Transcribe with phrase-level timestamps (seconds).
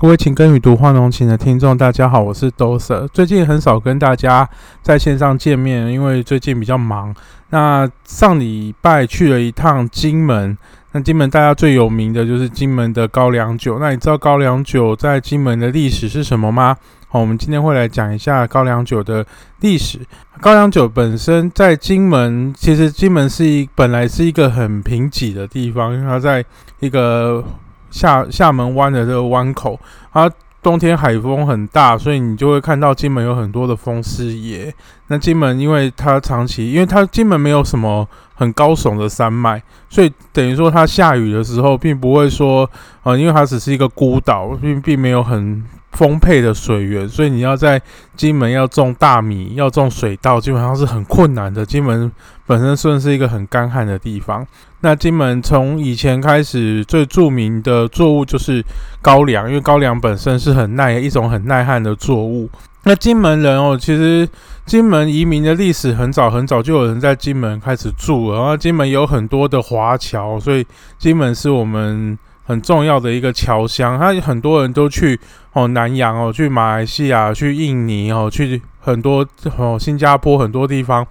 [0.00, 3.06] 各位情根与读画浓情的听众，大家好，我是 Doser。
[3.08, 4.48] 最近很少跟大家
[4.80, 7.14] 在线上见面，因为最近比较忙。
[7.50, 10.56] 那上礼拜去了一趟金门，
[10.92, 13.78] 那金门大家最有名的就是金门的高粱酒。
[13.78, 16.74] 那你知道高粱酒在金门的历史是什么吗？
[17.08, 19.26] 好，我们今天会来讲一下高粱酒的
[19.60, 19.98] 历史。
[20.40, 26.42] 高粱酒本身在金门，其实金门是一本来是一个很贫瘠的地方，因为它在
[26.78, 27.44] 一个。
[27.90, 29.78] 厦厦门湾的这个湾口，
[30.12, 30.30] 它
[30.62, 34.72] 冬天海风很大，所以你就会看到金门有很多的风师爷。
[35.08, 42.70] 那金门因为它长期，因为它金门没有什么很高耸的山脉，所以等于说它下雨的时候，并不会说，
[43.02, 45.64] 呃，因为它只是一个孤岛，并并没有很。
[45.92, 47.80] 丰沛的水源，所以你要在
[48.16, 51.66] 金门要种大米、要种水稻，基本上是很困难的。
[51.66, 52.10] 金门
[52.46, 54.46] 本身算是一个很干旱的地方。
[54.80, 58.64] 那金门从以前开始最著名的作物就是
[59.02, 62.48] 高粱，因为高粱本身是很耐一种很耐旱的作物。
[62.84, 64.26] 那金门人哦，其实
[64.64, 70.66] 金门移民的历史很早很早就有人在金门开始住了，然后金门有很多的华侨，所以
[70.98, 72.18] 金门是我们。
[72.50, 75.16] 很重要的一个侨乡，他很多人都去
[75.52, 79.24] 哦南洋哦，去马来西亚、去印尼哦，去很多
[79.56, 81.06] 哦新加坡很多地方。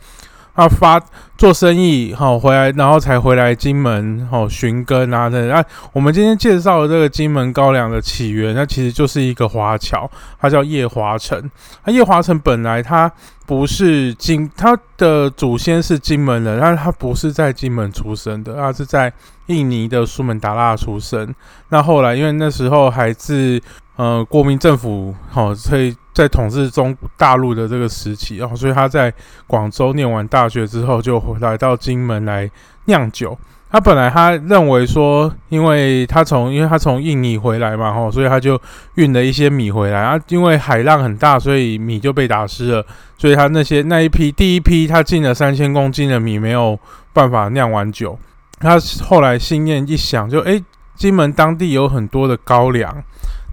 [0.59, 1.01] 他发
[1.37, 5.47] 做生意，好回来，然后才回来金门，好寻根啊的。
[5.47, 11.49] 那我们今天介绍的这个金门高粱的起源，那其实就是一个华侨，他叫叶华成。
[11.85, 13.09] 那叶华成本来他
[13.45, 19.11] 不是金，他的祖先是金门人，但是他不是在金门出生的，他是在
[19.45, 21.33] 印尼的苏门答腊出生。
[21.69, 23.61] 那后来因为那时候还是
[23.95, 25.95] 呃国民政府，好所以。
[26.19, 29.13] 在统治中大陆的这个时期，然后所以他在
[29.47, 32.51] 广州念完大学之后，就来到金门来
[32.85, 33.37] 酿酒。
[33.71, 38.59] 他本来他认为说，因为他从因为他从印尼回来嘛，吼，所以他就
[38.95, 40.19] 运了一些米回来啊。
[40.27, 42.85] 因为海浪很大，所以米就被打湿了，
[43.17, 46.77] 所以他那些那一批第一批他进了三千公斤的米，没有
[47.13, 48.19] 办法酿完酒。
[48.59, 50.61] 他后来心念一想，就诶，
[50.95, 52.93] 金门当地有很多的高粱。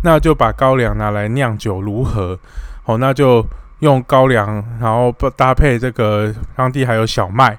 [0.03, 2.39] 那就把高粱拿来酿酒如何？
[2.84, 3.45] 哦，那就
[3.81, 7.59] 用高粱，然后不搭配这个当地还有小麦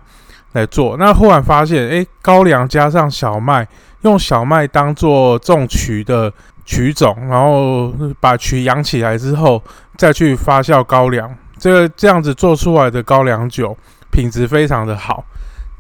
[0.54, 0.96] 来做。
[0.98, 3.68] 那忽然发现，哎，高粱加上小麦，
[4.04, 6.32] 用小麦当做种曲的
[6.64, 9.62] 曲种，然后把曲养起来之后，
[9.98, 13.78] 再去发酵高粱，这个这样子做出来的高粱酒
[14.10, 15.26] 品质非常的好。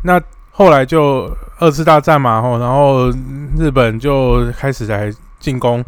[0.03, 3.09] 那后来就二次大战嘛，吼，然后
[3.57, 5.81] 日本就开始来进攻。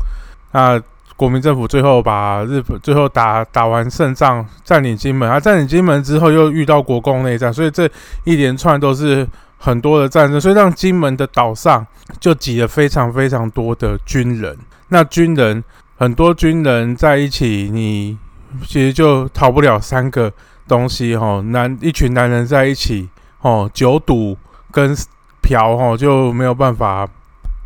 [0.51, 0.81] 那
[1.15, 5.29] 国民政府最后把日本最后打打完胜仗，占领金门。
[5.29, 7.89] 啊，占领金门之后又遇到国共内战，所以这
[8.23, 9.27] 一连串都是
[9.57, 11.85] 很多的战争，所以让金门的岛上
[12.19, 14.57] 就挤了非常非常多的军人。
[14.87, 15.61] 那军人
[15.97, 18.17] 很多军人在一起，你
[18.65, 20.31] 其实就逃不了三个
[20.67, 21.41] 东西哈。
[21.41, 23.09] 男一群男人在一起
[23.41, 24.37] 哦，酒赌
[24.71, 24.95] 跟
[25.41, 27.07] 嫖哦就没有办法。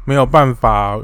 [0.06, 1.00] 没有办法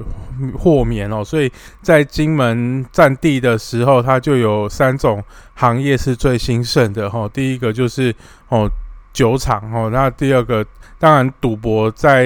[0.57, 1.51] 豁免哦，所以
[1.81, 5.23] 在金门占地的时候，它就有三种
[5.55, 7.29] 行业是最兴盛的哈。
[7.33, 8.13] 第一个就是
[8.49, 8.69] 哦
[9.11, 10.65] 酒厂哦，那第二个
[10.97, 12.25] 当然赌博在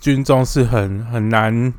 [0.00, 1.72] 军中是很很难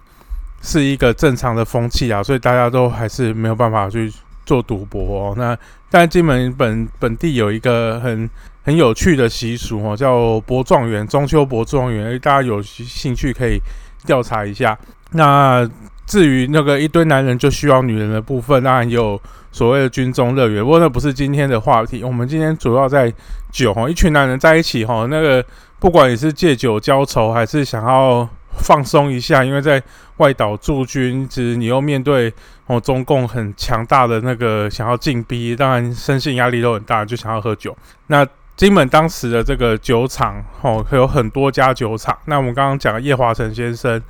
[0.62, 4.12] 是一个正常的风气啊，所以大家都还是没有办法去
[4.46, 5.34] 做赌博哦。
[5.38, 5.58] 那
[5.92, 8.30] 但金门本本地有一个很
[8.64, 13.60] 很有趣的习俗哦，叫博状元，中秋博状元，大家有兴趣可以。
[14.06, 14.78] 调查一下。
[15.12, 15.68] 那
[16.06, 19.20] 至于那个一堆男人就需要女人的部分，当然有
[19.52, 20.64] 所谓的军中乐园。
[20.64, 22.04] 不过那不是今天的话题。
[22.04, 23.14] 我们今天主要在
[23.52, 25.44] 酒哈，一群男人在一起哈，那个
[25.80, 28.28] 不管你是借酒浇愁，还是想要
[28.58, 29.82] 放松一下，因为在
[30.18, 32.34] 外岛驻军，其实你又面对
[32.66, 37.76] 哦中共很强大的那个想要进逼，当然身心压力都很大，就想要喝酒。
[38.08, 38.26] 那
[38.60, 42.14] 金门当时的这个酒厂，哦，有很多家酒厂。
[42.26, 44.02] 那我们刚刚讲叶华成先生，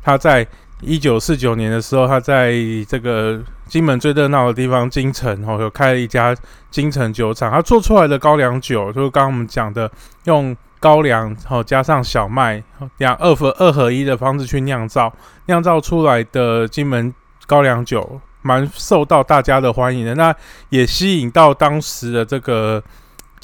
[0.00, 0.46] 他在
[0.80, 2.52] 一九四九年的时候，他在
[2.88, 6.32] 这个金门最热闹的地方金城，哦，有开了一家
[6.70, 7.50] 金城酒厂。
[7.50, 9.90] 他做出来的高粱酒，就是刚刚我们讲的，
[10.26, 12.62] 用高粱，哦，加上小麦，
[12.98, 15.12] 两二合二合一的方式去酿造，
[15.46, 17.12] 酿造出来的金门
[17.48, 20.14] 高粱酒，蛮受到大家的欢迎的。
[20.14, 20.32] 那
[20.68, 22.80] 也吸引到当时的这个。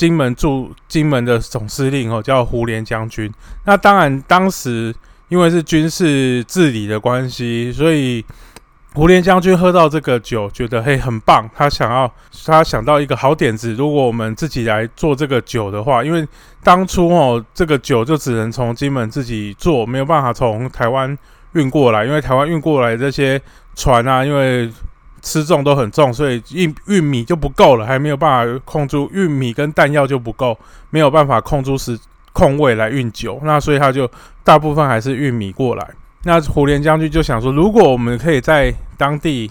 [0.02, 3.32] 金门驻金门的总司令哦，叫胡琏将军。
[3.64, 4.92] 那当然，当时
[5.28, 8.24] 因为是军事治理的关系，所以
[8.94, 11.48] 胡琏将军喝到这个酒，觉得嘿很棒。
[11.54, 12.12] 他想要，
[12.44, 16.26] 他想到一个好点子，如果我们自己来做这个酒的话，因为
[16.64, 21.16] 当初哦，这个酒就只能从金门自己做，没有办法从台湾
[21.52, 23.40] 运过来，因为台湾运过来这些
[23.76, 24.68] 船啊，因为
[25.22, 30.58] 吃重都很重，所以运玉米就不够了，还没有办法控住玉米跟弹药就不够，
[30.90, 31.98] 没有办法控住时
[32.32, 33.40] 空位来运酒。
[33.44, 34.10] 那所以他就
[34.42, 35.88] 大部分还是玉米过来。
[36.24, 39.50] 那胡连将军就想说，如果我们可以在当地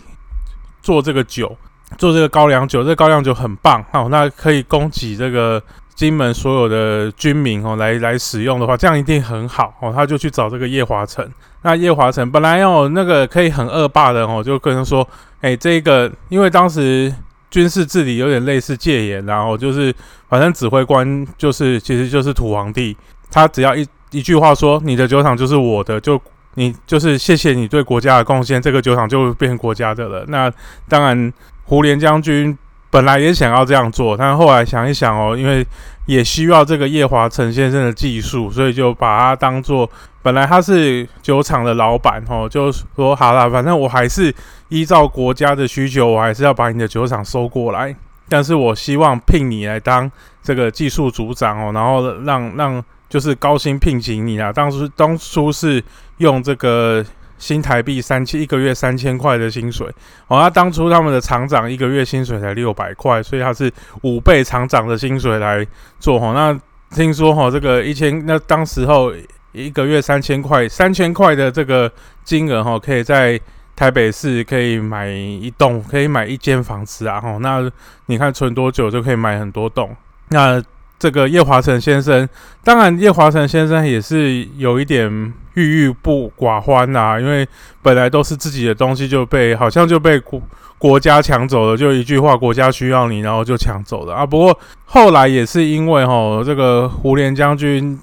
[0.81, 1.57] 做这个酒，
[1.97, 5.62] 做这个高粱酒，这高粱酒很棒哦，那可以供给这个
[6.01, 9.94] 金门所有的军民哦来来使用的话，这样一定很好哦。
[9.95, 11.24] 他就去找这个叶华成。
[11.62, 15.07] 那叶华成本来哦那个可以很恶霸的哦，就跟他说，
[15.42, 17.13] 哎，这个因为当时
[17.51, 19.94] 军事治理有点类似戒严，然后就是
[20.27, 22.98] 反正指挥官就是其实就是土皇帝，
[23.30, 26.19] 他只要一一句话说，你的酒厂就是我的，就。
[26.56, 30.25] 你就是谢谢你对国家的贡献，这个酒厂就变成国家的了。
[30.27, 30.51] 那
[30.89, 31.31] 当然，
[31.63, 32.57] 胡连将军
[32.91, 35.65] 本来也想要这样做，但后来想一想哦，因为
[36.05, 39.89] 也需要这个叶华成先生的技术，所以就把他当做
[40.21, 44.31] 本来他是酒厂的老板哦，就说好了，反正我还是
[44.69, 47.95] 依照国家的需求，我还是要把你的酒厂收过来，
[48.29, 50.11] 但是我希望聘你来当
[50.43, 52.83] 这个技术组长哦，然后让让。
[53.11, 55.83] 就是高薪聘请你啦，当初当初是
[56.19, 57.03] 用这个
[57.41, 59.88] 新台币三千一个月三千块的薪水，
[60.27, 63.69] 哦，他当初他们的厂长一个月薪水才六百块，所以他是
[64.03, 65.65] 五倍厂长的薪水来
[65.99, 66.33] 做哈。
[66.33, 69.11] 那听说哈，这个一千那当时候
[69.53, 71.91] 一个月三千块，三千块的这个
[72.23, 73.39] 金额哈，可以在
[73.75, 77.39] 台北市可以买一栋，可以买一间房子啊哈。
[77.41, 77.67] 那
[78.05, 79.95] 你看存多久就可以买很多栋，
[80.29, 80.61] 那。
[81.01, 82.29] 这个叶华成先生，
[82.63, 87.48] 当然叶华成先生也是有一点郁郁不寡欢呐，因为
[87.81, 90.42] 本来都是自己的东西就被好像就被国
[90.77, 94.25] 国家抢走了，就一句话，国家需要你，然后就抢走了啊。
[94.25, 98.00] 不过后来也是因为哈，这个胡连将军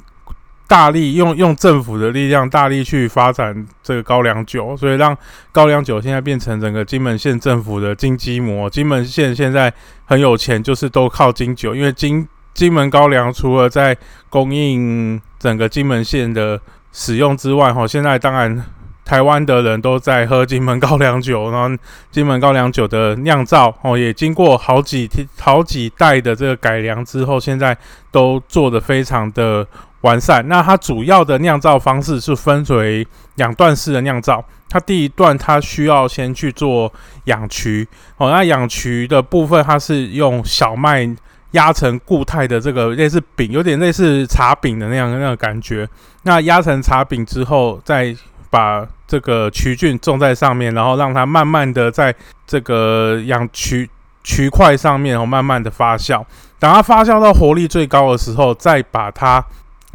[0.66, 5.16] 大力用用政府的力量大力去发展这个高粱酒，所以让
[5.50, 8.68] 高粱酒现在变成整个金门县政府的金鸡模。
[8.68, 9.72] 金门县现在
[10.04, 12.26] 很有钱，就是都靠金酒，因为金。
[12.54, 13.96] 金门高粱除了在
[14.28, 16.60] 供应整个金门县的
[16.92, 18.64] 使用之外，哈，现在当然
[19.04, 27.76] 台湾的人都在喝金门高粱酒，然后金门高粱酒的酿造，哦，也经过好几天、好几代的这个改良之后，现在
[28.10, 29.66] 都做得非常的
[30.02, 30.46] 完善。
[30.48, 33.06] 那它主要的酿造方式是分为
[33.36, 36.92] 两段式的酿造，它第一段它需要先去做
[37.24, 41.08] 养曲，哦，那养曲的部分它是用小麦。
[41.52, 45.88] 压成固态的这个类似饼，有点类似茶饼的那样那个感觉。
[46.22, 48.14] 那压成茶饼之后，再
[48.50, 52.14] 把这个曲菌种在上面，然后让它慢慢的在
[52.46, 53.88] 这个养曲
[54.22, 56.24] 曲块上面，然后慢慢的发酵。
[56.58, 59.42] 等它发酵到活力最高的时候，再把它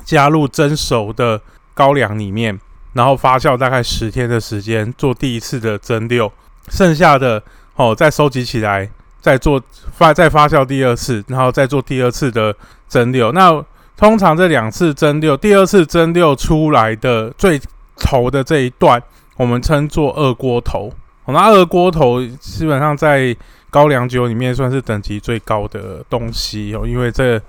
[0.04, 1.40] 加入蒸熟的
[1.74, 2.60] 高粱里面，
[2.94, 6.32] 然后发酵大概十天的时间，做第一次的蒸馏。
[6.70, 7.44] 剩下的
[7.76, 8.90] 哦，再收集起来。
[9.24, 9.60] 再做
[9.94, 12.54] 发再发酵第二次，然后再做第二次的
[12.90, 13.32] 蒸馏。
[13.32, 13.64] 那
[13.96, 17.60] 通常这两次蒸馏，第二次蒸馏出来的最
[17.96, 19.02] 头的这一段，
[19.38, 20.94] 我们称作二锅头。
[21.26, 23.34] 那二锅头基本上在
[23.70, 27.42] 高粱酒里面算是等级最高的东西哦，因为这。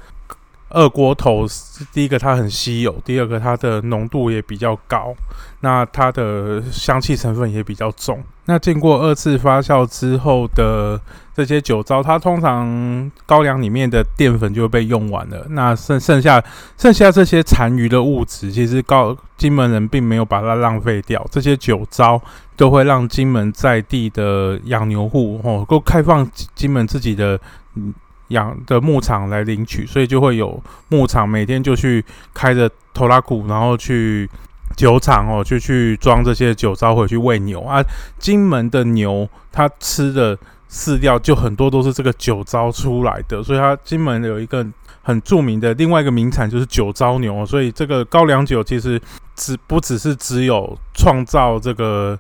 [0.71, 1.47] 二锅头，
[1.93, 5.15] 第一个它很稀有，第二个它的浓度也比较高，
[5.61, 8.23] 那它的香气成分也比较重。
[8.47, 11.01] 那经过二次发酵之后的
[11.35, 16.43] 这些酒糟，它通常高粱里面的淀粉就被用完了，那剩剩下
[16.77, 22.21] 剩下这些残余的物质，其实高金门人并没有把它浪费掉，这些酒糟
[22.57, 27.39] 都会让金门在地的养牛户哦，够开放金门自己的。
[28.29, 34.29] 养的牧场来领取，所以就会有牧场每天就去开着拖拉库，然后去
[34.77, 37.83] 酒厂哦，就去装这些酒糟回去喂牛啊。
[38.19, 40.39] 金门的牛它吃的
[40.71, 44.67] 饲料就很多都是这个酒糟出来的，所以它金门有一个
[45.03, 49.01] 很著名的另外一个名产就是酒糟牛，所以这个高粱酒其实
[49.35, 52.19] 只不只是只有创造这个。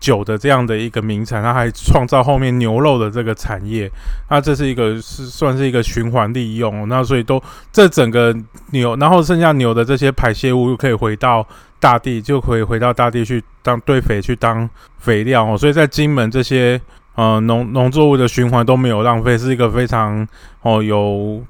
[0.00, 3.90] 酒的这样的一个名产，它还创造后面牛肉的这个产业，
[4.30, 8.34] 那这是一个是算是一个循环利用，那所以都这整个
[8.70, 11.46] 牛，然后剩下牛的这些排泄物又可以回到
[11.80, 16.80] 大地，就可以回到大地去当堆肥去当肥料哦，所以在金门这些
[17.16, 20.26] 呃农农作物的循环都没有浪费，是一个非常
[20.62, 21.42] 哦有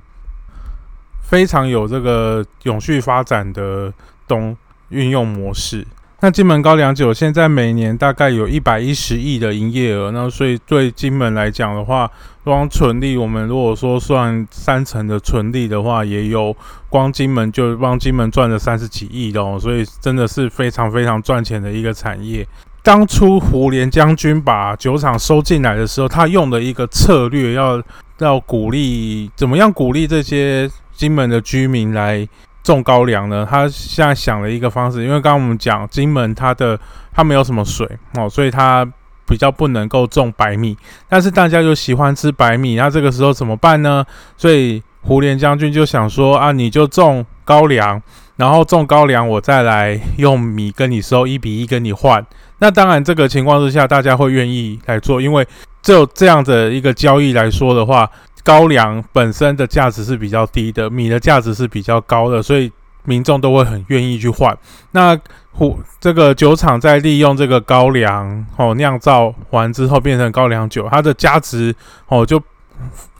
[1.22, 3.92] 非常有这个永续发展的
[4.26, 4.56] 东
[4.88, 5.86] 运用模式。
[6.20, 12.10] 那金门高粱酒现在每年大概有一百一十亿的营业额，那所以对金门来讲的话，
[12.42, 16.56] 光纯利，我们如果说算三成的纯利的话，也有
[16.88, 22.44] 光金门就帮金门赚了三十几亿的哦，所以真的是非常非常赚钱的一个产业。
[22.82, 27.80] 当初胡琏将军把酒厂收进来的时候，他用的一个策略，要
[28.18, 32.26] 要鼓励怎么样鼓励这些金门的居民来
[32.72, 33.46] 种高粱呢？
[33.48, 36.78] 他现在想了一个方式，因为刚刚我们讲金门它的
[37.12, 38.86] 它没有什么水哦，所以它
[39.26, 40.76] 比较不能够种白米，
[41.08, 44.04] 但是大家又喜欢吃白米，那这个时候怎么办呢？
[44.36, 48.00] 所以胡琏将军就想说啊，你就种高粱，
[48.36, 52.24] 然后种高粱，我再来用米跟你收，一比一跟你换。
[52.58, 55.46] 那当然，这个情况之下，大家会愿意来做，因为
[55.80, 58.10] 就这样的一个交易来说的话，
[58.42, 62.70] 高粱本身的价值是比较低的，米的价值是比较高的，所以
[63.04, 64.56] 民众都会很愿意去换。
[64.92, 65.18] 那
[65.52, 71.74] 胡这个酒厂在利用这个高粱哦酿造完之后变成高粱酒，它的价值
[72.06, 72.42] 哦就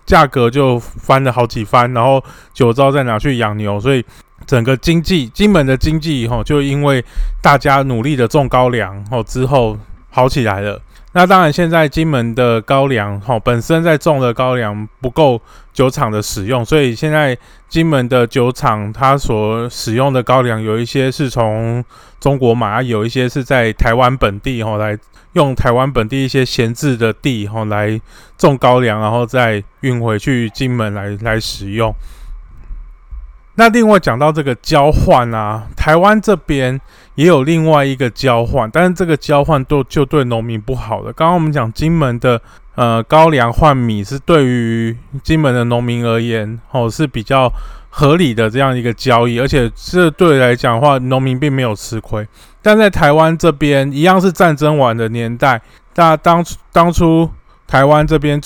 [0.07, 2.23] 价格就翻了好几番，然后
[2.53, 4.05] 酒糟再拿去养牛，所以。
[4.47, 7.05] 整个经济，金门的经济哈，就因为
[7.43, 9.77] 大家努力的种高粱哦，之后
[10.11, 10.81] 好起来了。
[11.13, 15.41] 那当然，现在金门的高粱哈，本身在种的高粱不够
[15.73, 17.37] 酒厂的使用，所以现在
[17.67, 21.83] 金门的酒厂它所使用的高粱，有一些是从
[22.21, 24.97] 中国买，有一些是在台湾本地哈来
[25.33, 27.99] 用台湾本地一些闲置的地哈来
[28.37, 31.93] 种高粱，然后再运回去金门来来使用。
[33.55, 36.81] 那另外讲到这个交换啊，台湾这边
[37.19, 41.13] 也有另外一个交换，但是这个交换都就对农民不好的。
[41.13, 42.41] 刚刚我们讲金门的
[42.77, 47.53] 呃高粱换米是对于金门的农民而言哦是比较
[47.91, 52.25] 合理的这样一个交易，而且这对来讲的话，农民并没有吃亏。
[52.63, 55.61] 但在台湾这边一样是战争完的年代，
[55.97, 57.29] 那当当初
[57.67, 58.41] 台湾这边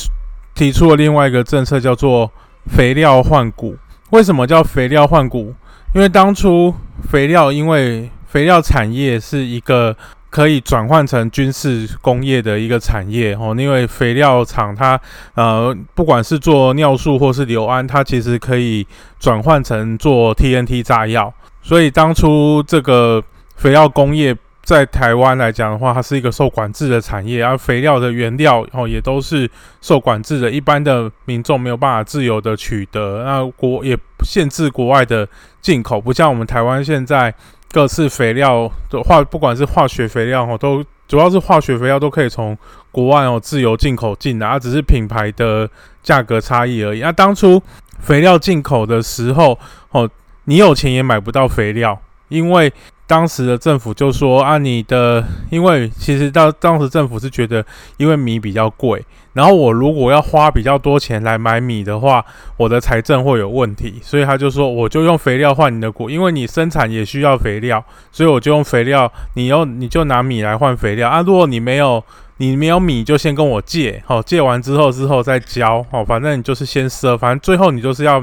[0.55, 2.33] 提出了另外一个政策，叫做
[2.69, 3.77] 肥料换谷。
[4.09, 5.55] 为什么叫肥料换股？
[5.95, 6.75] 因为当初
[7.11, 9.95] 肥料，因为肥料产业是一个
[10.31, 13.55] 可以转换成军事工业的一个产业哦。
[13.59, 14.99] 因为肥料厂它
[15.35, 18.87] 呃，不管是做尿素或是硫胺，它其实可以
[19.21, 21.31] 转换成做 TNT 炸药。
[21.61, 23.23] 所以当初这个
[23.57, 24.35] 肥料工业。
[24.65, 33.25] 在台湾来讲的话，它是一个受管制的产业，而肥料的原料哦也都是受管制的，一般的民众没有办法自由的取得。
[33.25, 35.29] 那国也限制国外的
[35.61, 37.35] 进口，不像我们台湾现在
[37.73, 42.57] 各式肥料的化，不管是化学肥料哦，都主要是化学肥料都可以从
[42.91, 45.69] 国外哦自由进口进来，啊只是品牌的
[46.03, 47.01] 价格差异而已。
[47.01, 47.61] 那当初
[47.99, 49.59] 肥料进口的时候
[49.91, 50.09] 哦，
[50.45, 52.73] 你有钱也买不到肥料，因为。
[53.05, 57.63] 当时的政府就说啊，你的因为其实到当时政府是觉得，
[57.99, 62.25] 因为米比较贵，然后我如果要花比较多钱来买米的话，
[62.57, 71.23] 我的财政会有问题，所以他就说我就用肥料换你的股，因为你生产也需要肥料，所以我就用肥料，你用你就拿米来换肥料啊。
[71.23, 72.03] 如果你没有
[72.37, 78.23] 你没有米，就先跟我借，好借完之后之后再交，好反正你就是先赊，反正最后你就是要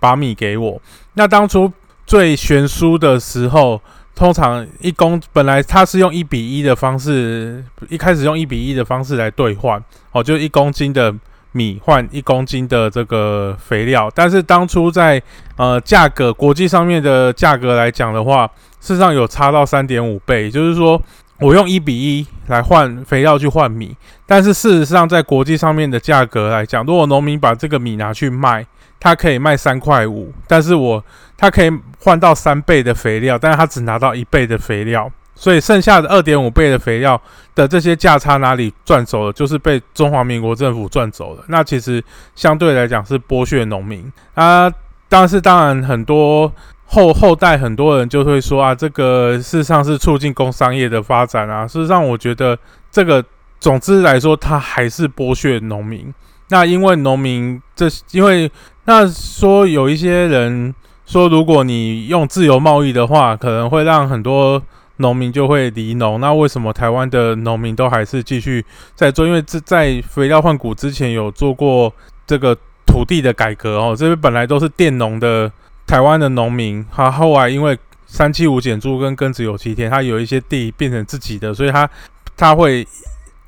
[0.00, 0.80] 把米给我。
[1.14, 1.72] 那当初
[2.06, 3.80] 最悬殊的时候。
[4.18, 11.14] 通常一公本来它是用一比一的方式，一开始用一比一的方式来兑换，哦，就一公斤的
[11.52, 14.10] 米换一公斤的这个肥料。
[14.12, 15.22] 但是当初在
[15.54, 18.44] 呃价格国际上面的价格来讲的话，
[18.80, 21.00] 事实上有差到三点五倍，就是说
[21.38, 23.96] 我用一比一来换肥料去换米，
[24.26, 28.66] 但是事实上在国际上面的价格来讲，如果农民把这个米拿去卖。
[29.00, 31.04] 它可以卖三块五，但是我
[31.40, 37.18] 它可以换到三倍的肥料，但是它只拿到一倍的肥料，所以剩下的二点五倍的肥料
[37.54, 39.32] 的这些价差哪里赚走了？
[39.32, 41.44] 就是被中华民国政府赚走了。
[41.46, 42.02] 那其实
[42.34, 44.68] 相对来讲是剥削农民啊。
[45.08, 46.52] 但是当然很多
[46.86, 51.68] 后后代很多人就会说啊，这个事实上是促进工商业的发展啊。
[51.68, 52.58] 事实上，我觉得
[52.90, 53.24] 这个
[53.60, 56.12] 总之来说，它还是剥削农民。
[56.48, 58.50] 那因为农民这因为。
[58.90, 60.74] 那说有一些人
[61.08, 64.62] 说，如果你用自由贸易的话，可能会让很多
[64.98, 66.20] 农民就会离农。
[66.20, 68.62] 那为什么台湾的农民都还是继续
[68.94, 69.26] 在做？
[69.26, 71.90] 因为这在肥料换谷之前有做过
[72.26, 73.96] 这个土地的改革哦。
[73.96, 75.50] 这边本来都是佃农的
[75.86, 81.88] 台湾的农民，他后来因为三七五减租跟耕子有七天，他有一些地变成自己的，所以他
[82.36, 82.86] 他会。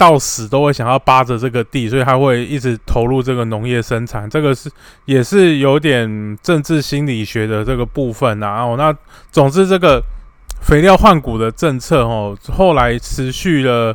[0.00, 4.28] 到死都会想要扒着这个地，所以他会一直投入这个农业生产。
[4.30, 4.71] 这个是
[5.04, 8.64] 也是有点政治心理学的这个部分啊。
[8.64, 8.97] 哦，那
[9.30, 10.02] 总之这个
[10.62, 13.95] 肥料换股的政策哦，后来持续了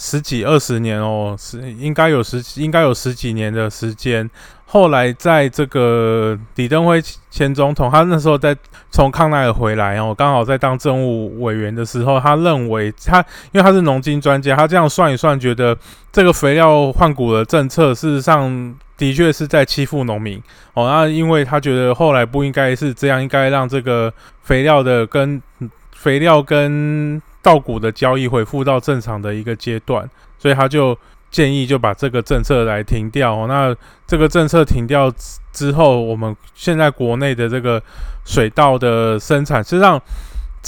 [0.00, 4.30] 十几二十年哦，是应该有十应该有十几年的时间。
[4.64, 8.56] 后来在这个李登辉前总统，他那时候在
[8.92, 13.18] 从康奈尔回来，然后刚好在当政务委员的时候，他认为他
[13.50, 15.76] 因为他是农经专家，他这样算一算，觉得
[16.12, 20.40] 这个肥料换股的政策事实上的确是在欺负农民
[20.74, 20.86] 哦。
[20.86, 24.12] 那因为他觉得后来不应该是这样，应该让这个
[24.42, 25.42] 肥料的跟
[25.92, 30.96] 肥料跟稻谷的交易恢复到正常的一个阶段，所以他就。
[31.30, 33.46] 建议就把这个政策来停掉。
[33.46, 33.76] 那
[34.06, 35.12] 这个政策停掉
[35.52, 37.82] 之后，我们现在国内的这个
[38.24, 40.00] 水稻的生产，实际上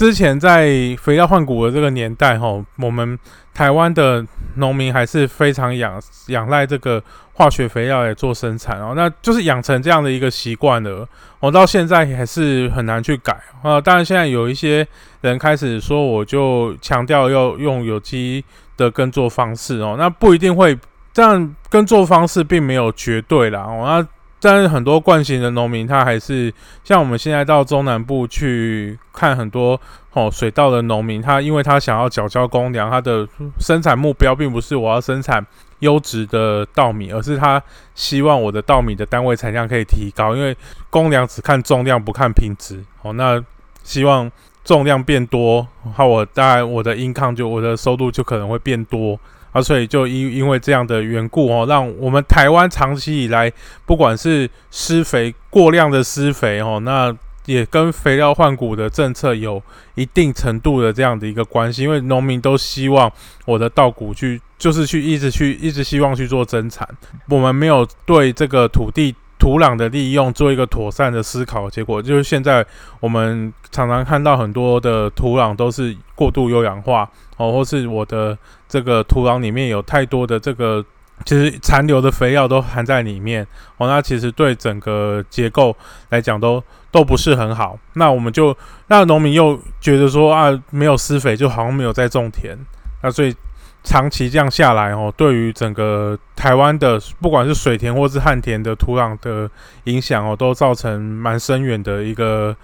[0.01, 3.19] 之前在肥料换谷的这个年代，哈，我们
[3.53, 7.05] 台湾的农民还是非常仰仰赖这个
[7.35, 8.95] 化学肥料来做生产哦。
[8.97, 11.07] 那就是养成这样的一个习惯了，
[11.39, 13.79] 我到现在还是很难去改啊。
[13.79, 14.89] 当然，现在有一些
[15.21, 18.43] 人开始说，我就强调要用有机。
[18.79, 20.75] 的耕作方式哦，那不一定会
[21.13, 21.55] 这样。
[21.69, 24.09] 耕作方式并没有绝对啦，哦，那
[24.41, 29.81] 但是很多惯性的农民，他还是像我们现在到中南部去看很多
[30.13, 33.29] 哦水稻的农民，他因为他想要缴交公粮，他的
[33.59, 35.45] 生产目标并不是我要生产
[35.81, 37.63] 优质的稻米，而是他
[37.95, 40.57] 希望我的稻米的单位产量可以提高，因为
[40.89, 43.43] 公粮只看重量不看品质哦，那
[43.83, 44.31] 希望。
[44.63, 49.19] 重量变多，好，我当然我的 income 就我的收入就可能会变多
[49.53, 53.53] 啊，所以就因因为这样的缘故哦，让我们台湾长期以来
[53.85, 57.15] 不管是施肥过量的施肥哦，那
[57.47, 59.63] 也跟肥料换谷的政策有
[59.95, 63.11] 一定程度的这样的一个关系，因为农民都希望
[63.45, 66.89] 我的稻谷去就是去一直去一直希望去做增产，
[67.29, 69.15] 我们没有对这个土地。
[69.41, 72.65] 土壤的利用做一个妥善的思考，结果就是现在
[73.01, 78.37] 我们常常看到很多的土壤都是过度优氧化哦，或是我的
[78.69, 80.85] 这个土壤里面有太多的这个
[81.25, 83.43] 其实残留的肥料都含在里面
[83.79, 85.75] 哦，那其实对整个结构
[86.11, 87.79] 来讲都都不是很好。
[87.95, 88.55] 那我们就
[88.89, 92.57] 那农民又觉得说啊，没有施肥就好像没有在种田，
[93.03, 93.35] 那所以。
[93.83, 99.51] 长期这样下来哦，对于整个台湾的不管是水田或是旱田的土壤的
[99.85, 102.55] 影响哦，都造成蛮深远的一个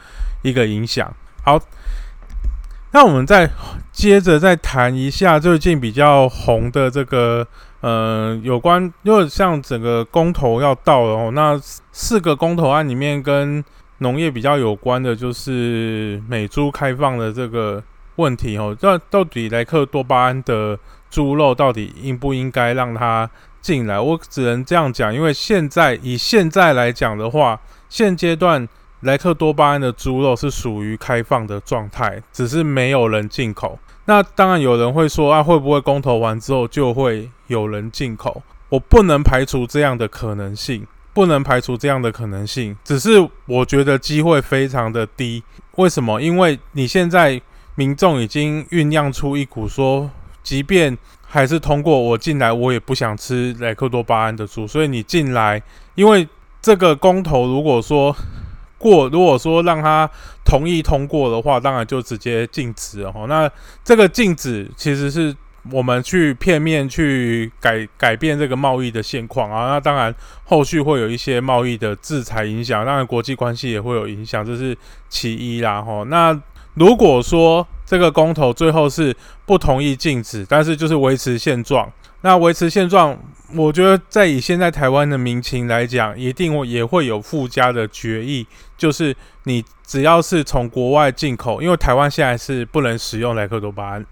[0.43, 1.11] 一个影响。
[1.43, 1.59] 好，
[2.93, 3.49] 那我们再
[3.91, 7.47] 接着再谈一下最近比较红的这个
[7.81, 11.59] 呃有关，因为像整个公投要到了哦，那
[11.93, 13.65] 四个公投案里面跟
[13.99, 17.83] 农业比较有关的，就是美猪开放的这个
[18.17, 20.79] 问题哦，那到底莱克多巴胺的。
[21.11, 23.99] 猪肉到底应不应该让它进来？
[23.99, 28.69] 我只能这样讲，因为现在以现在来讲的话，现阶段
[29.01, 33.79] 莱克多巴胺的猪肉是属于开放的状态，只是没有人进口。
[34.05, 38.43] 那当然有人会说啊，会不会公投完之后就会有人进口？
[38.69, 42.77] 我不能排除这样的可能性，不能排除这样的可能性。
[42.85, 45.43] 只是我觉得机会非常的低。
[45.77, 46.21] 为什么？
[46.21, 47.41] 因为你现在
[47.75, 50.11] 民众已经酝酿出一股说。
[50.47, 54.65] 即便还是通过我进来，我也不想吃莱克多巴胺的猪。
[54.65, 55.61] 所以你进来，
[55.97, 56.27] 因为
[56.63, 58.17] 这个公投如果说
[58.79, 60.09] 过，如果说让他
[60.45, 63.27] 同意通过的话，当然就直接禁止哦。
[63.29, 63.51] 那
[63.83, 65.35] 这个禁止其实是
[65.73, 69.67] 我们去片面去改改变这个贸易的现况啊。
[69.67, 74.79] 那当然后续会有一些贸易的制裁影响，当然国际关系也会有影响，这是
[75.09, 75.83] 其一啦。
[75.83, 76.41] 哈，那
[76.77, 81.91] 如果说这个公投最后是不同意禁止，但是就是维持现状。
[82.21, 83.19] 那维持现状，
[83.55, 94.05] 我觉得在以现在台湾的民情来讲，一定也会有附加的决议，就是你只要是从国外进口，因为台湾现在是不能使用莱克多巴胺。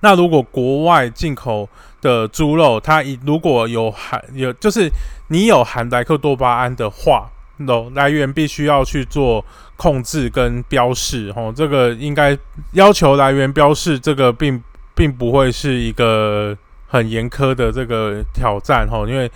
[0.00, 1.68] 那如果国外进口
[2.02, 4.90] 的猪肉，它一如果有含有，就是
[5.28, 7.30] 你有含莱克多巴胺的话。
[7.60, 9.44] no 来源必须要去做
[9.78, 12.36] 控制跟标示，吼，这个应该
[12.72, 14.62] 要求来源标示，这个并
[14.94, 16.54] 并不会是一个
[16.88, 19.30] 很严苛的这个挑战，吼，因为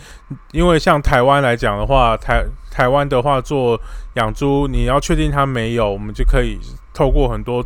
[0.50, 3.80] 因为像台湾来讲的话，台台湾的话做
[4.16, 6.58] 养猪，你要确定它没有，我们就可以
[6.92, 7.64] 透过很多。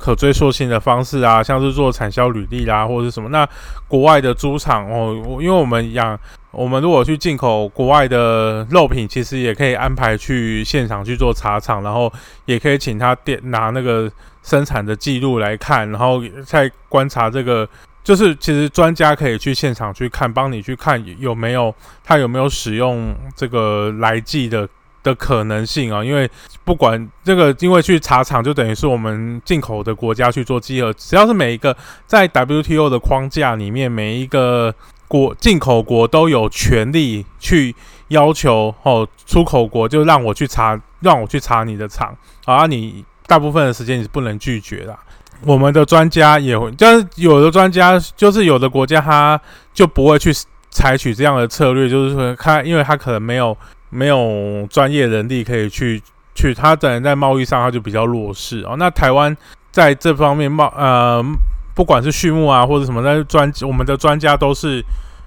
[0.00, 3.28] 可追溯性的方式啊，像是做产销履历啦，或者是什么。
[3.28, 3.46] 那
[3.86, 6.18] 国外的猪场哦，因为我们养，
[6.52, 12.12] 我们如果去进口国外的肉品，其实也可以安排去现场去做查厂，然后
[12.44, 14.10] 也可以请他电拿那个
[14.42, 17.68] 生产的记录来看，然后再观察这个，
[18.02, 24.68] 就是其实专家可以去现场去看，帮你去看有没有他有没有使用这个来记的
[25.02, 26.28] 的可能性啊，因为
[26.64, 31.74] 不管这个，因为去茶厂就等于是我们进口的国家去做稽核，只要是每一个
[32.06, 34.74] 在 WTO 的框架里面，每一个
[35.10, 37.74] 国进口国都有权利去
[38.08, 42.14] 要求哦，出口国就让我去查，让我去查你的厂，
[42.46, 44.96] 而你大部分的时间你是不能拒绝的。
[45.42, 49.40] 我们的专家也会，但是有的专家就是有的国家他
[49.74, 50.32] 就不会去
[50.70, 53.56] 采取这样的策略，就是说他因为他可能没有。
[53.92, 56.00] 没有专业人力可以去
[56.32, 58.76] 去，他等人在贸易上他就比较弱势哦。
[58.78, 59.36] 那台湾
[59.72, 61.20] 在这方面贸呃，
[61.80, 64.84] 不管是畜牧啊或者什么，那专我们的专家都是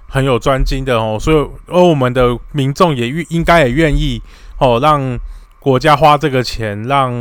[0.08, 1.18] 很有专精的哦。
[1.20, 1.36] 所以
[1.66, 4.22] 而我们的民众也愿应该也愿意
[4.58, 5.18] 哦，让
[5.58, 7.12] 国家花这个钱，让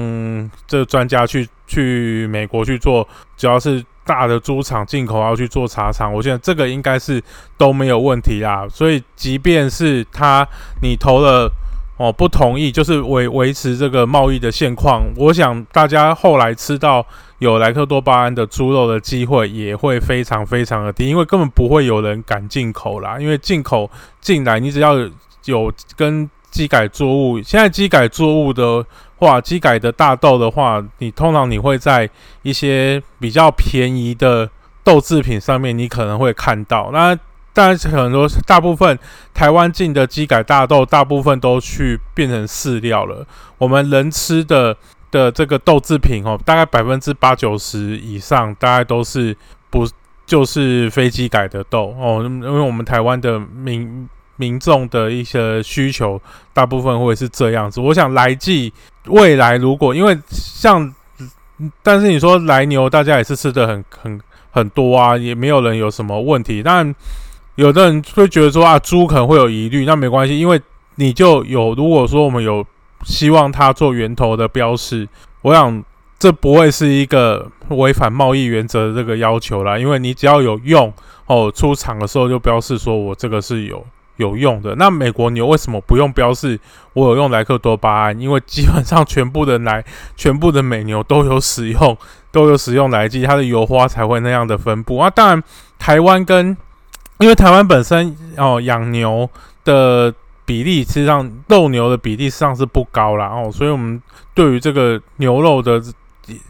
[0.67, 3.83] 这专家去去美国去做，主要是。
[4.05, 7.23] 大的猪场进口要去做茶厂，我觉得这个应该是
[7.57, 8.67] 都没有问题啦。
[8.69, 10.45] 所以，即便是他
[10.81, 11.49] 你投了
[11.95, 17.05] 哦不同意，就是维维持这个贸易的现况，我想大家后来吃到
[17.43, 23.19] 有莱克多巴胺的猪肉的机会也会非常非常的低，因为根本不会有人敢进口啦。
[23.19, 24.95] 因为进口进来，你只要
[25.45, 28.85] 有跟机改作物，现在机改作物的。
[29.15, 32.09] 话机改的大豆的话，你通常你会在
[32.41, 34.49] 一些比较便宜的
[34.83, 36.89] 豆制品上面，你可能会看到。
[36.91, 37.17] 那
[37.53, 38.99] 当然很多大部分
[39.33, 43.25] 台湾进的机改大豆，大部分都去变成饲料了。
[43.57, 44.75] 我们人吃的
[45.13, 49.37] 的这个豆制品哦，大概百分之八九十以上，大概都是
[49.69, 49.87] 不
[50.25, 56.19] 就是飞机改的豆哦，因为我们台湾的民民众的一些需求，
[56.53, 57.79] 大部分会是这样子。
[57.79, 58.73] 我想来季。
[59.07, 60.95] 未来如果因为像，
[61.81, 66.63] 但是你说来牛，大家也是吃的很很很多啊，也没有人有什么问题。
[66.63, 66.95] 但
[67.55, 70.61] 有的人会觉得说啊，猪可能会有疑虑，那没关系，因为
[70.95, 72.65] 你就有如果说我们有
[73.03, 75.07] 希望它做源头的标示，
[75.41, 75.83] 我想
[76.17, 80.93] 这不会是一个违反贸易原则的这个要求啦，因为你只要有用
[81.27, 83.85] 哦，出厂的时候就标示说我这个是有。
[84.17, 86.57] 有用的那美国牛为什么不用标示
[86.93, 88.21] 我有用莱克多巴胺？
[88.21, 89.83] 因为基本上全部的奶、
[90.15, 91.97] 全部的美牛都有使用，
[92.31, 95.09] 都有使用来剂，它的油花才会那样的分布啊。
[95.09, 95.43] 当然，
[95.79, 96.55] 台湾跟
[97.17, 99.27] 因为台湾本身哦养牛
[99.65, 100.13] 的
[100.45, 104.01] 比例，实际上肉牛的比例实际上是不高啦哦，所以我们
[104.33, 105.81] 对于这个牛肉的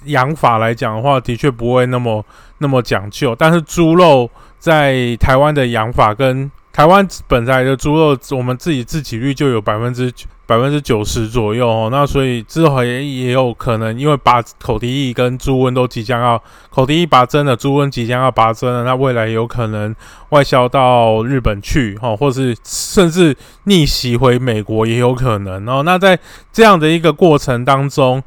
[0.05, 2.23] 养法来讲的话，的确不会那么
[2.59, 3.35] 那么讲究。
[3.35, 4.29] 但是猪肉
[4.59, 10.11] 在台湾的养法跟台湾本来的猪肉，我们自己自给率就有百分之
[10.45, 11.89] 百分之九十左右哦。
[11.91, 19.95] 那所以之后也也有可能，因为拔口蹄疫跟猪瘟都即将要口蹄疫拔针了，猪瘟即将要拔针了，那未来有可能
[20.29, 25.83] 外销到日本去哦，或是甚至逆袭回美国也有可能哦。
[25.83, 26.19] 那在
[26.51, 28.21] 这样的一个过程当中，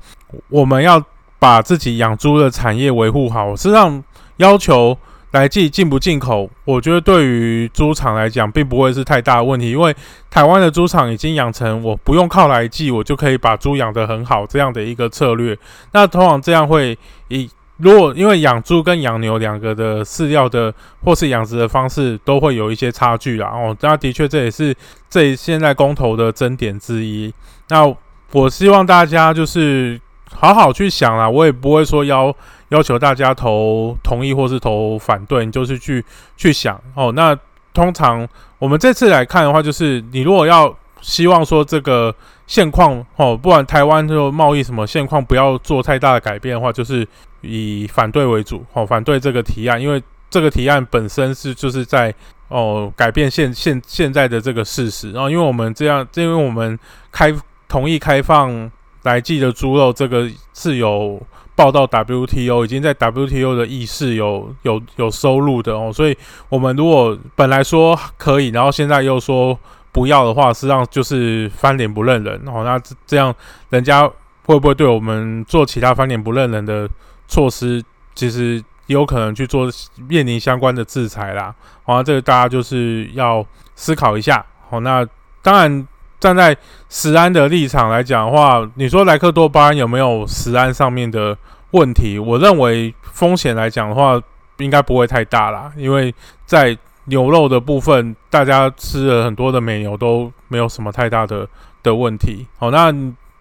[0.48, 1.02] 我们要
[1.38, 4.02] 把自己养猪的产业维护好，实际上
[4.36, 4.96] 要求。
[5.32, 9.94] 来季进不进口，我觉得对于猪场来讲，并不会是太大的问题，因为
[10.30, 15.58] 台湾的猪场已经养成我不用靠来季，我就可以把猪养得很好这样的一个策略。
[15.92, 16.96] 那通常这样会
[17.28, 20.72] 以如果因为养猪跟养牛两个的饲料的
[21.04, 23.48] 或是养殖的方式都会有一些差距啦。
[23.48, 24.74] 哦，那的确这也是
[25.10, 27.30] 这现在公投的争点之一。
[27.68, 27.94] 那
[28.32, 30.00] 我希望大家就是
[30.32, 32.34] 好好去想啦，我也不会说要。
[32.70, 36.04] 要求大家投同意或是投反对，你就是去
[36.36, 37.12] 去想哦。
[37.14, 37.36] 那
[37.72, 38.26] 通常
[38.58, 42.12] 我们这次来看的话，就是你如果要希望说这个
[42.46, 47.06] 现况哦，不管台湾就贸易什么现况不要做太大的改变的话，就是
[47.42, 52.12] 以反对为主哦，反对这个提案，因为这个提案本身是就是在
[52.48, 55.12] 哦改变现现现在的这个事实。
[55.12, 56.76] 然后，因为我们这样，因为我们
[57.12, 57.32] 开
[57.68, 58.68] 同意开放
[59.02, 61.20] 来记的猪肉，这个是有。
[61.56, 66.16] 报到 WTO 已经在 WTO 的议事有有有收入的哦，所以
[66.50, 69.58] 我们如果本来说可以，然后现在又说
[69.90, 72.62] 不要的话，实际上就是翻脸不认人哦。
[72.62, 73.34] 那这样
[73.70, 74.06] 人家
[74.44, 76.86] 会不会对我们做其他翻脸不认人的
[77.26, 77.82] 措施，
[78.14, 79.68] 其实有可能去做
[80.06, 81.54] 面临相关的制裁啦。
[81.84, 84.44] 好，这个大家就是要思考一下。
[84.68, 85.04] 好，那
[85.42, 85.88] 当然。
[86.18, 86.56] 站在
[86.88, 91.36] 食安的立场来讲的话，你说莱克多巴胺有没有食安上面的
[91.72, 92.18] 问题？
[92.18, 94.20] 我认为风险来讲的话，
[94.58, 101.46] 应该不会太大啦，因为在牛肉的部分，大家吃了很多的美牛都没有什么太大的
[101.82, 102.46] 的问题。
[102.58, 102.92] 好，那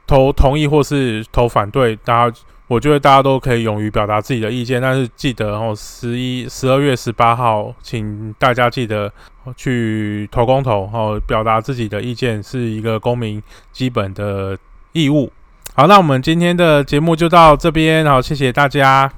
[0.05, 9.11] 投同意或是投反对，大家我觉得大家都可以勇于表达自己的意见，但是记得哦，十一、十二月十八号，请大家记得
[9.55, 14.57] 去投公投哦，表达自己的意见是一个公民基本的
[14.93, 15.31] 义务。
[15.73, 19.11] 好，那我们今天的节目就到这边，好，谢谢大家。